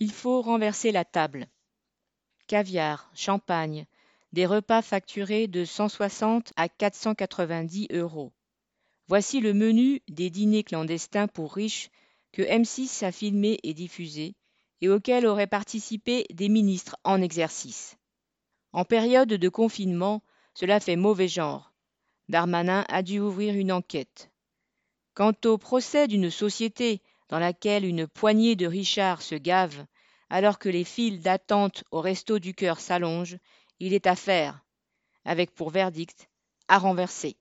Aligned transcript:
Il 0.00 0.12
faut 0.12 0.42
renverser 0.42 0.92
la 0.92 1.04
table. 1.04 1.48
Caviar, 2.46 3.10
champagne, 3.14 3.84
des 4.32 4.46
repas 4.46 4.80
facturés 4.80 5.48
de 5.48 5.64
160 5.64 6.52
à 6.56 6.68
490 6.68 7.88
euros. 7.90 8.32
Voici 9.08 9.40
le 9.40 9.54
menu 9.54 10.00
des 10.08 10.30
dîners 10.30 10.62
clandestins 10.62 11.26
pour 11.26 11.54
riches 11.54 11.90
que 12.30 12.42
M6 12.42 13.04
a 13.04 13.10
filmé 13.10 13.58
et 13.64 13.74
diffusé 13.74 14.36
et 14.80 14.88
auxquels 14.88 15.26
auraient 15.26 15.48
participé 15.48 16.26
des 16.32 16.48
ministres 16.48 16.96
en 17.02 17.20
exercice. 17.20 17.96
En 18.72 18.84
période 18.84 19.28
de 19.28 19.48
confinement, 19.48 20.22
cela 20.54 20.78
fait 20.78 20.94
mauvais 20.94 21.26
genre. 21.26 21.72
Darmanin 22.28 22.84
a 22.88 23.02
dû 23.02 23.18
ouvrir 23.18 23.54
une 23.54 23.72
enquête. 23.72 24.30
Quant 25.14 25.34
au 25.46 25.58
procès 25.58 26.06
d'une 26.06 26.30
société 26.30 27.02
dans 27.28 27.38
laquelle 27.38 27.84
une 27.84 28.06
poignée 28.06 28.56
de 28.56 28.66
richards 28.66 29.22
se 29.22 29.34
gavent 29.34 29.84
alors 30.30 30.58
que 30.58 30.68
les 30.68 30.84
files 30.84 31.20
d'attente 31.20 31.84
au 31.90 32.00
resto 32.00 32.38
du 32.38 32.54
cœur 32.54 32.80
s'allongent, 32.80 33.38
il 33.80 33.94
est 33.94 34.06
à 34.06 34.16
faire, 34.16 34.64
avec 35.24 35.54
pour 35.54 35.70
verdict 35.70 36.28
à 36.68 36.78
renverser. 36.78 37.36